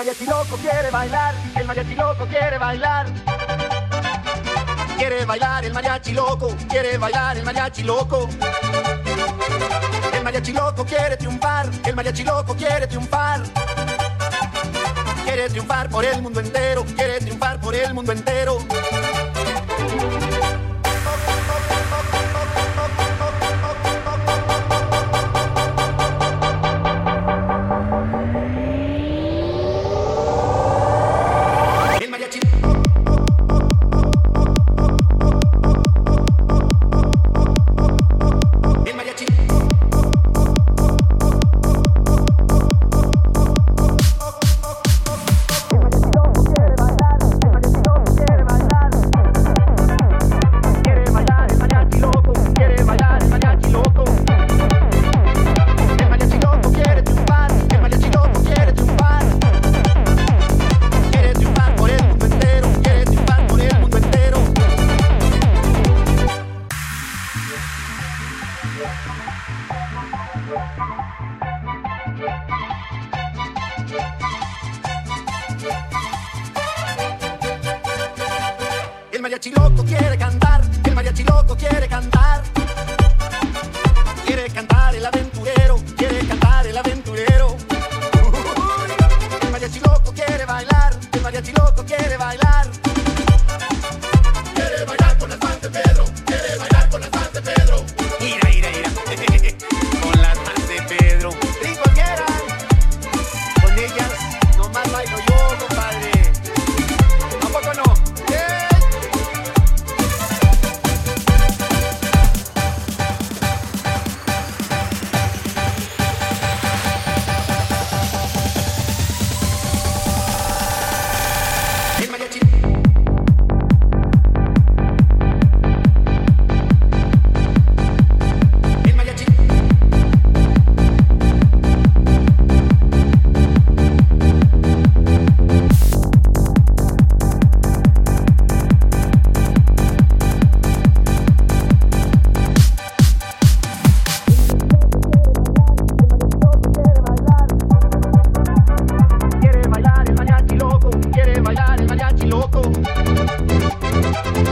[0.00, 3.06] mariachi loco quiere bailar, el mariachi loco quiere bailar.
[4.96, 8.26] Quiere bailar el mariachi loco, quiere bailar el mariachi loco.
[10.14, 13.42] El mariachi loco quiere triunfar, el mariachi loco quiere triunfar.
[15.24, 18.56] Quiere triunfar por el mundo entero, quiere triunfar por el mundo entero.
[73.90, 73.98] El
[79.20, 82.59] mariachi loco quiere cantar, el mariachi loco quiere cantar.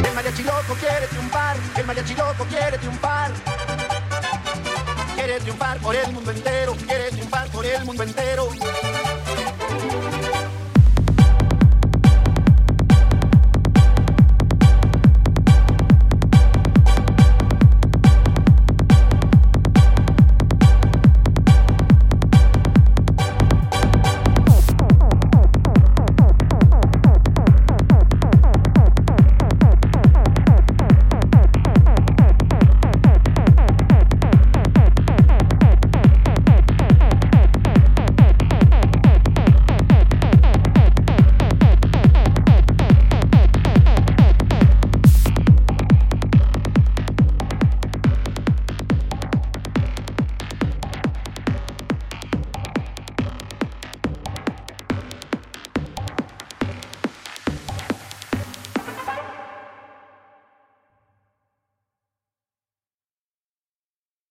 [0.07, 3.31] El mariachi loco quiere triunfar, el mariachi loco quiere triunfar.
[5.15, 8.49] Quiere triunfar por el mundo entero, quiere triunfar por el mundo entero.